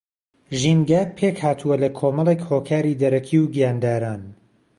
ژینگە 0.59 1.01
پێکھاتووە 1.17 1.75
لە 1.83 1.89
کۆمەڵێک 1.99 2.41
ھۆکاری 2.49 2.97
دەرەکی 3.01 3.37
و 3.43 3.51
گیانداران 3.53 4.21